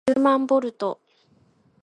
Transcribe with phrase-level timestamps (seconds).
[0.03, 0.99] ピカチュウじゅうまんボルト